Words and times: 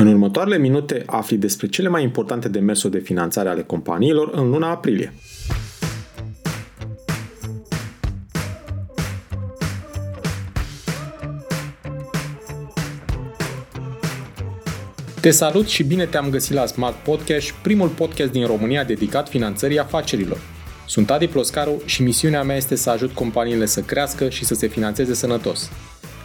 În 0.00 0.06
următoarele 0.06 0.58
minute 0.58 1.02
afli 1.06 1.36
despre 1.36 1.66
cele 1.66 1.88
mai 1.88 2.02
importante 2.02 2.48
demersuri 2.48 2.92
de 2.92 2.98
finanțare 2.98 3.48
ale 3.48 3.62
companiilor 3.62 4.30
în 4.34 4.50
luna 4.50 4.70
aprilie. 4.70 5.12
Te 15.20 15.30
salut 15.30 15.66
și 15.66 15.82
bine 15.82 16.04
te-am 16.04 16.30
găsit 16.30 16.54
la 16.54 16.66
Smart 16.66 16.96
Podcast, 16.96 17.50
primul 17.50 17.88
podcast 17.88 18.32
din 18.32 18.46
România 18.46 18.84
dedicat 18.84 19.28
finanțării 19.28 19.78
afacerilor. 19.78 20.38
Sunt 20.86 21.10
Adi 21.10 21.28
Ploscaru 21.28 21.82
și 21.84 22.02
misiunea 22.02 22.42
mea 22.42 22.56
este 22.56 22.74
să 22.74 22.90
ajut 22.90 23.12
companiile 23.12 23.66
să 23.66 23.80
crească 23.80 24.28
și 24.28 24.44
să 24.44 24.54
se 24.54 24.66
finanțeze 24.66 25.14
sănătos. 25.14 25.70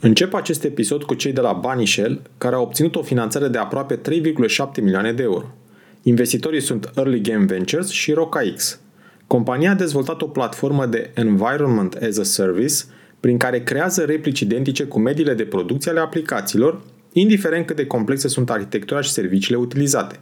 Încep 0.00 0.34
acest 0.34 0.64
episod 0.64 1.02
cu 1.02 1.14
cei 1.14 1.32
de 1.32 1.40
la 1.40 1.52
Banishell, 1.52 2.22
care 2.38 2.54
au 2.54 2.62
obținut 2.62 2.96
o 2.96 3.02
finanțare 3.02 3.48
de 3.48 3.58
aproape 3.58 4.00
3,7 4.00 4.82
milioane 4.82 5.12
de 5.12 5.22
euro. 5.22 5.54
Investitorii 6.02 6.60
sunt 6.60 6.90
Early 6.96 7.20
Game 7.20 7.44
Ventures 7.44 7.88
și 7.88 8.12
RocaX. 8.12 8.80
Compania 9.26 9.70
a 9.70 9.74
dezvoltat 9.74 10.22
o 10.22 10.26
platformă 10.26 10.86
de 10.86 11.10
Environment 11.14 11.94
as 11.94 12.18
a 12.18 12.22
Service 12.22 12.74
prin 13.20 13.38
care 13.38 13.62
creează 13.62 14.04
replici 14.04 14.40
identice 14.40 14.84
cu 14.84 14.98
mediile 14.98 15.34
de 15.34 15.44
producție 15.44 15.90
ale 15.90 16.00
aplicațiilor, 16.00 16.80
indiferent 17.12 17.66
cât 17.66 17.76
de 17.76 17.86
complexe 17.86 18.28
sunt 18.28 18.50
arhitectura 18.50 19.00
și 19.00 19.10
serviciile 19.10 19.56
utilizate. 19.56 20.20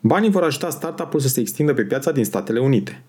Banii 0.00 0.30
vor 0.30 0.42
ajuta 0.42 0.70
startup-ul 0.70 1.20
să 1.20 1.28
se 1.28 1.40
extindă 1.40 1.74
pe 1.74 1.82
piața 1.82 2.12
din 2.12 2.24
Statele 2.24 2.60
Unite. 2.60 3.02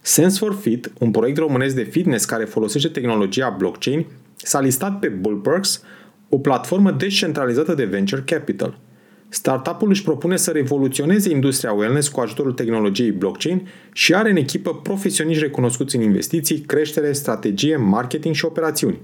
Sense 0.00 0.38
for 0.38 0.54
Fit, 0.60 0.92
un 0.98 1.10
proiect 1.10 1.38
românesc 1.38 1.74
de 1.74 1.82
fitness 1.82 2.24
care 2.24 2.44
folosește 2.44 2.88
tehnologia 2.88 3.54
blockchain, 3.58 4.06
s-a 4.42 4.60
listat 4.60 4.98
pe 4.98 5.08
Bullperks, 5.08 5.82
o 6.28 6.38
platformă 6.38 6.90
descentralizată 6.90 7.74
de 7.74 7.84
venture 7.84 8.22
capital. 8.26 8.80
Startup-ul 9.28 9.88
își 9.88 10.02
propune 10.02 10.36
să 10.36 10.50
revoluționeze 10.50 11.30
industria 11.30 11.72
wellness 11.72 12.08
cu 12.08 12.20
ajutorul 12.20 12.52
tehnologiei 12.52 13.10
blockchain 13.10 13.68
și 13.92 14.14
are 14.14 14.30
în 14.30 14.36
echipă 14.36 14.74
profesioniști 14.74 15.42
recunoscuți 15.42 15.96
în 15.96 16.02
investiții, 16.02 16.58
creștere, 16.58 17.12
strategie, 17.12 17.76
marketing 17.76 18.34
și 18.34 18.44
operațiuni. 18.44 18.98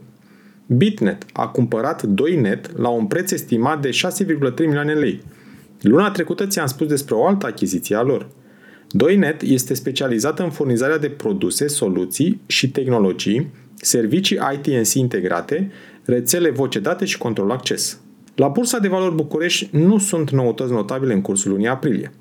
Bitnet 0.66 1.24
a 1.32 1.48
cumpărat 1.48 2.06
2net 2.06 2.72
la 2.76 2.88
un 2.88 3.06
preț 3.06 3.30
estimat 3.30 3.80
de 3.80 3.90
6,3 3.90 4.58
milioane 4.58 4.92
lei. 4.92 5.22
Luna 5.80 6.10
trecută 6.10 6.46
ți-am 6.46 6.66
spus 6.66 6.86
despre 6.86 7.14
o 7.14 7.26
altă 7.26 7.46
achiziție 7.46 7.96
a 7.96 8.02
lor. 8.02 8.28
2net 9.06 9.40
este 9.42 9.74
specializată 9.74 10.42
în 10.42 10.50
furnizarea 10.50 10.98
de 10.98 11.08
produse, 11.08 11.66
soluții 11.66 12.40
și 12.46 12.70
tehnologii 12.70 13.50
servicii 13.80 14.38
ITNC 14.54 14.92
integrate, 14.94 15.70
rețele 16.04 16.50
voce 16.50 16.78
date 16.78 17.04
și 17.04 17.18
control 17.18 17.50
acces. 17.50 17.98
La 18.34 18.48
Bursa 18.48 18.78
de 18.78 18.88
Valori 18.88 19.14
București 19.14 19.68
nu 19.72 19.98
sunt 19.98 20.30
noutăți 20.30 20.72
notabile 20.72 21.12
în 21.12 21.20
cursul 21.20 21.50
lunii 21.50 21.68
aprilie. 21.68 22.12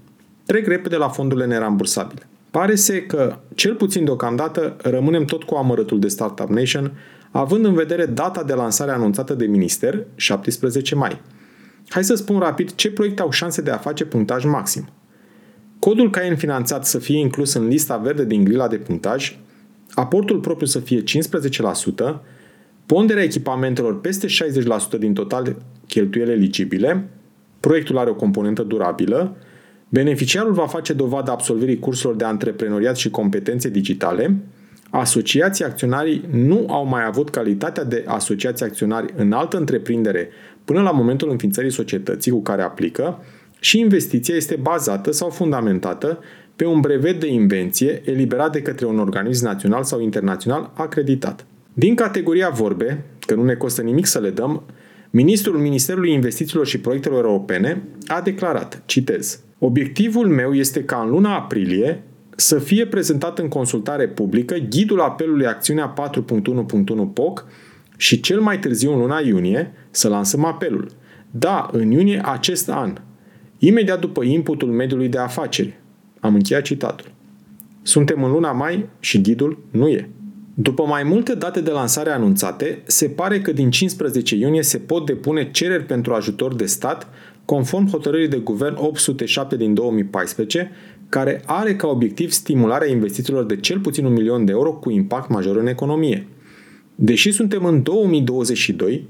Trec 0.46 0.68
repede 0.68 0.96
la 0.96 1.08
fondurile 1.10 1.46
nerambursabile. 1.46 2.28
Pare 2.52 2.76
se 2.76 3.06
că, 3.06 3.38
cel 3.56 3.76
puțin 3.76 4.06
deocamdată, 4.06 4.76
rămânem 4.82 5.26
tot 5.26 5.44
cu 5.44 5.56
amărătul 5.56 6.00
de 6.00 6.08
Startup 6.08 6.50
Nation, 6.50 6.92
având 7.32 7.66
în 7.66 7.74
vedere 7.74 8.06
data 8.06 8.44
de 8.44 8.54
lansare 8.54 8.92
anunțată 8.92 9.34
de 9.34 9.46
minister, 9.46 10.06
17 10.16 10.96
mai. 10.96 11.22
Hai 11.90 12.04
să 12.04 12.16
spun 12.16 12.40
rapid 12.40 12.76
ce 12.76 12.92
proiecte 12.92 13.22
au 13.22 13.32
șanse 13.32 13.62
de 13.62 13.72
a 13.72 13.78
face 13.78 14.06
punctaj 14.06 14.46
maxim. 14.46 14.90
Codul 15.80 16.10
CAEN 16.10 16.36
finanțat 16.36 16.86
să 16.86 17.00
fie 17.00 17.20
inclus 17.20 17.54
în 17.54 17.68
lista 17.68 17.98
verde 17.98 18.26
din 18.26 18.44
grila 18.44 18.68
de 18.68 18.78
punctaj 18.78 19.38
aportul 19.94 20.40
propriu 20.40 20.68
să 20.68 20.80
fie 20.80 21.04
15%, 21.04 22.20
ponderea 22.86 23.24
echipamentelor 23.24 24.00
peste 24.00 24.28
60% 24.96 25.00
din 25.00 25.14
total 25.14 25.56
cheltuieli 25.88 26.32
eligibile, 26.32 27.10
proiectul 27.60 27.98
are 27.98 28.10
o 28.10 28.16
componentă 28.16 28.64
durabilă, 28.64 29.36
beneficiarul 29.90 30.54
va 30.54 30.68
face 30.68 30.94
dovada 30.94 31.32
absolvirii 31.32 31.80
cursurilor 31.80 32.16
de 32.16 32.24
antreprenoriat 32.24 32.98
și 32.98 33.10
competențe 33.10 33.70
digitale, 33.70 34.36
asociații 34.90 35.66
acționarii 35.66 36.24
nu 36.32 36.66
au 36.70 36.86
mai 36.86 37.06
avut 37.06 37.30
calitatea 37.30 37.84
de 37.84 38.04
asociații 38.08 38.66
acționari 38.66 39.14
în 39.16 39.32
altă 39.32 39.58
întreprindere 39.58 40.30
până 40.66 40.82
la 40.82 40.92
momentul 40.92 41.30
înființării 41.30 41.72
societății 41.72 42.32
cu 42.32 42.42
care 42.42 42.62
aplică 42.62 43.20
și 43.60 43.80
investiția 43.80 44.36
este 44.36 44.56
bazată 44.62 45.12
sau 45.12 45.30
fundamentată 45.30 46.20
pe 46.58 46.66
un 46.66 46.80
brevet 46.80 47.20
de 47.20 47.28
invenție 47.28 48.02
eliberat 48.06 48.52
de 48.52 48.62
către 48.62 48.86
un 48.86 49.00
organism 49.00 49.46
național 49.46 49.84
sau 49.84 50.02
internațional 50.02 50.72
acreditat. 50.74 51.46
Din 51.74 51.96
categoria 51.96 52.50
vorbe, 52.50 53.04
că 53.26 53.36
nu 53.36 53.44
ne 53.44 53.54
costă 53.54 53.82
nimic 53.82 54.06
să 54.06 54.20
le 54.20 54.30
dăm, 54.30 54.64
Ministrul 55.10 55.58
Ministerului 55.58 56.12
Investițiilor 56.12 56.68
și 56.68 56.80
Proiectelor 56.80 57.26
Europene 57.26 57.84
a 58.08 58.22
declarat, 58.22 58.82
citez, 58.86 59.42
Obiectivul 59.60 60.28
meu 60.28 60.54
este 60.54 60.84
ca 60.84 61.02
în 61.06 61.10
luna 61.10 61.36
aprilie 61.36 62.04
să 62.36 62.60
fie 62.60 62.86
prezentat 62.86 63.40
în 63.40 63.48
consultare 63.48 64.08
publică 64.08 64.56
ghidul 64.70 65.02
apelului 65.02 65.46
acțiunea 65.46 65.94
4.1.1 65.94 67.14
POC 67.14 67.46
și 67.98 68.20
cel 68.20 68.40
mai 68.40 68.60
târziu 68.60 68.94
în 68.94 69.00
luna 69.00 69.20
iunie 69.20 69.72
să 69.90 70.08
lansăm 70.08 70.46
apelul. 70.46 70.88
Da, 71.32 71.70
în 71.72 71.92
iunie 71.92 72.22
acest 72.24 72.70
an, 72.70 72.98
imediat 73.58 74.00
după 74.00 74.24
inputul 74.24 74.70
mediului 74.70 75.08
de 75.08 75.18
afaceri, 75.18 75.80
am 76.20 76.34
încheiat 76.34 76.64
citatul. 76.64 77.12
Suntem 77.82 78.24
în 78.24 78.32
luna 78.32 78.52
mai 78.52 78.90
și 79.00 79.22
ghidul 79.22 79.58
nu 79.72 79.88
e. 79.88 80.10
După 80.54 80.84
mai 80.84 81.04
multe 81.04 81.36
date 81.36 81.62
de 81.62 81.72
lansare 81.72 82.10
anunțate, 82.10 82.82
se 82.86 83.08
pare 83.08 83.42
că 83.42 83.52
din 83.52 83.70
15 83.70 84.36
iunie 84.36 84.62
se 84.62 84.78
pot 84.78 85.06
depune 85.06 85.52
cereri 85.52 85.84
pentru 85.84 86.14
ajutor 86.14 86.56
de 86.56 86.66
stat 86.66 87.08
conform 87.46 87.90
hotărârii 87.90 88.28
de 88.28 88.38
guvern 88.38 88.76
807 88.78 89.58
din 89.58 89.74
2014, 89.74 90.72
care 91.10 91.42
are 91.46 91.76
ca 91.76 91.88
obiectiv 91.88 92.32
stimularea 92.32 92.88
investițiilor 92.90 93.46
de 93.46 93.58
cel 93.58 93.80
puțin 93.80 94.06
un 94.06 94.14
milion 94.14 94.46
de 94.46 94.52
euro 94.52 94.74
cu 94.74 94.90
impact 94.90 95.30
major 95.30 95.58
în 95.58 95.68
economie. 95.68 96.28
Deși 96.96 97.32
suntem 97.32 97.66
în 97.66 97.84
2022, 97.84 99.08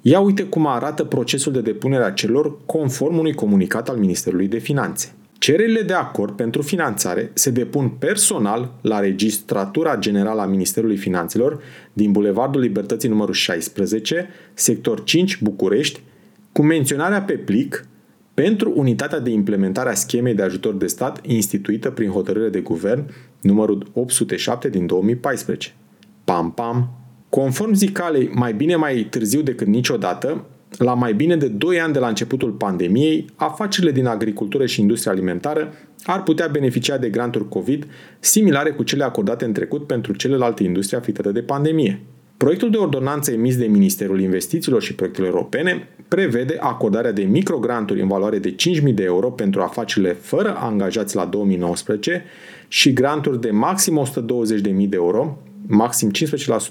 ia 0.00 0.20
uite 0.20 0.42
cum 0.42 0.66
arată 0.66 1.04
procesul 1.04 1.52
de 1.52 1.60
depunere 1.60 2.04
a 2.04 2.10
celor 2.10 2.56
conform 2.66 3.18
unui 3.18 3.34
comunicat 3.34 3.88
al 3.88 3.96
Ministerului 3.96 4.48
de 4.48 4.58
Finanțe. 4.58 5.14
Cererile 5.44 5.82
de 5.82 5.92
acord 5.92 6.36
pentru 6.36 6.62
finanțare 6.62 7.30
se 7.34 7.50
depun 7.50 7.88
personal 7.88 8.72
la 8.80 9.00
Registratura 9.00 9.96
Generală 9.96 10.40
a 10.40 10.46
Ministerului 10.46 10.96
Finanțelor 10.96 11.62
din 11.92 12.12
Bulevardul 12.12 12.60
Libertății 12.60 13.08
numărul 13.08 13.34
16, 13.34 14.28
sector 14.54 15.02
5, 15.02 15.42
București, 15.42 16.00
cu 16.52 16.62
menționarea 16.62 17.22
pe 17.22 17.32
plic 17.32 17.86
pentru 18.34 18.72
unitatea 18.76 19.18
de 19.18 19.30
implementare 19.30 19.88
a 19.88 19.94
schemei 19.94 20.34
de 20.34 20.42
ajutor 20.42 20.74
de 20.74 20.86
stat 20.86 21.26
instituită 21.26 21.90
prin 21.90 22.10
hotărâre 22.10 22.48
de 22.48 22.60
guvern 22.60 23.10
numărul 23.40 23.90
807 23.92 24.68
din 24.68 24.86
2014. 24.86 25.72
Pam, 26.24 26.52
pam! 26.52 26.90
Conform 27.28 27.72
zicalei, 27.72 28.30
mai 28.34 28.54
bine 28.54 28.76
mai 28.76 29.06
târziu 29.10 29.40
decât 29.40 29.66
niciodată, 29.66 30.44
la 30.78 30.94
mai 30.94 31.14
bine 31.14 31.36
de 31.36 31.48
2 31.48 31.80
ani 31.80 31.92
de 31.92 31.98
la 31.98 32.08
începutul 32.08 32.50
pandemiei, 32.50 33.24
afacerile 33.34 33.92
din 33.92 34.06
agricultură 34.06 34.66
și 34.66 34.80
industria 34.80 35.12
alimentară 35.12 35.72
ar 36.04 36.22
putea 36.22 36.46
beneficia 36.46 36.98
de 36.98 37.08
granturi 37.08 37.48
COVID 37.48 37.86
similare 38.20 38.70
cu 38.70 38.82
cele 38.82 39.04
acordate 39.04 39.44
în 39.44 39.52
trecut 39.52 39.86
pentru 39.86 40.12
celelalte 40.12 40.62
industrie 40.62 40.98
afectate 40.98 41.32
de 41.32 41.42
pandemie. 41.42 42.00
Proiectul 42.36 42.70
de 42.70 42.76
ordonanță 42.76 43.32
emis 43.32 43.56
de 43.56 43.66
Ministerul 43.66 44.20
Investițiilor 44.20 44.82
și 44.82 44.94
Proiectelor 44.94 45.30
Europene 45.30 45.88
prevede 46.08 46.56
acordarea 46.60 47.12
de 47.12 47.22
microgranturi 47.22 48.00
în 48.00 48.08
valoare 48.08 48.38
de 48.38 48.54
5.000 48.54 48.94
de 48.94 49.02
euro 49.02 49.30
pentru 49.30 49.60
afacerile 49.60 50.12
fără 50.12 50.56
angajați 50.58 51.16
la 51.16 51.24
2019 51.24 52.24
și 52.68 52.92
granturi 52.92 53.40
de 53.40 53.50
maxim 53.50 54.02
120.000 54.06 54.62
de 54.62 54.86
euro 54.90 55.38
maxim 55.66 56.10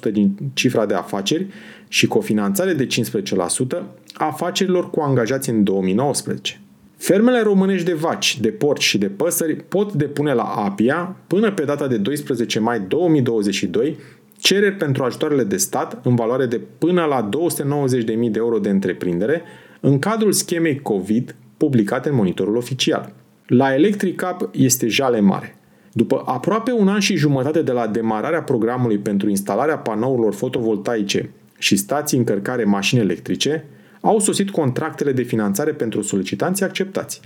15% 0.09 0.11
din 0.11 0.35
cifra 0.53 0.85
de 0.85 0.93
afaceri 0.93 1.47
și 1.87 2.07
cofinanțare 2.07 2.73
de 2.73 2.87
15% 2.87 3.83
afacerilor 4.13 4.89
cu 4.89 4.99
angajați 4.99 5.49
în 5.49 5.63
2019. 5.63 6.59
Fermele 6.97 7.41
românești 7.41 7.85
de 7.85 7.93
vaci, 7.93 8.39
de 8.39 8.49
porci 8.49 8.83
și 8.83 8.97
de 8.97 9.07
păsări 9.07 9.55
pot 9.55 9.93
depune 9.93 10.33
la 10.33 10.43
APIA 10.43 11.15
până 11.27 11.51
pe 11.51 11.63
data 11.63 11.87
de 11.87 11.97
12 11.97 12.59
mai 12.59 12.79
2022 12.79 13.97
cereri 14.37 14.75
pentru 14.75 15.03
ajutoarele 15.03 15.43
de 15.43 15.57
stat 15.57 16.05
în 16.05 16.15
valoare 16.15 16.45
de 16.45 16.61
până 16.77 17.03
la 17.03 17.29
290.000 17.29 18.05
de 18.05 18.31
euro 18.33 18.59
de 18.59 18.69
întreprindere 18.69 19.41
în 19.79 19.99
cadrul 19.99 20.31
schemei 20.31 20.79
COVID 20.79 21.35
publicate 21.57 22.09
în 22.09 22.15
monitorul 22.15 22.55
oficial. 22.55 23.13
La 23.45 23.73
Electric 23.73 24.21
Up 24.31 24.49
este 24.51 24.87
jale 24.87 25.19
mare. 25.19 25.57
După 25.93 26.21
aproape 26.25 26.71
un 26.71 26.87
an 26.87 26.99
și 26.99 27.15
jumătate 27.15 27.61
de 27.61 27.71
la 27.71 27.87
demararea 27.87 28.43
programului 28.43 28.97
pentru 28.97 29.29
instalarea 29.29 29.77
panourilor 29.77 30.33
fotovoltaice 30.33 31.29
și 31.57 31.75
stații 31.75 32.17
încărcare 32.17 32.63
mașini 32.63 33.01
electrice, 33.01 33.65
au 34.01 34.19
sosit 34.19 34.49
contractele 34.49 35.11
de 35.11 35.21
finanțare 35.21 35.71
pentru 35.71 36.01
solicitanții 36.01 36.65
acceptați. 36.65 37.21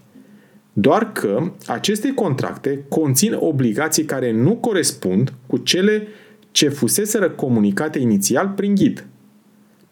Doar 0.73 1.11
că 1.11 1.51
aceste 1.67 2.13
contracte 2.13 2.85
conțin 2.89 3.37
obligații 3.39 4.05
care 4.05 4.31
nu 4.31 4.55
corespund 4.55 5.33
cu 5.47 5.57
cele 5.57 6.07
ce 6.51 6.69
fuseseră 6.69 7.29
comunicate 7.29 7.99
inițial 7.99 8.53
prin 8.55 8.75
ghid. 8.75 9.05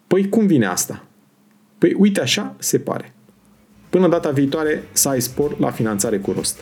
Păi 0.07 0.29
cum 0.29 0.47
vine 0.47 0.65
asta? 0.65 1.05
Păi 1.77 1.93
uite 1.97 2.21
așa 2.21 2.55
se 2.59 2.79
pare. 2.79 3.13
Până 3.89 4.07
data 4.07 4.29
viitoare, 4.29 4.83
să 4.91 5.09
ai 5.09 5.21
spor 5.21 5.59
la 5.59 5.71
finanțare 5.71 6.17
cu 6.17 6.31
rost. 6.31 6.61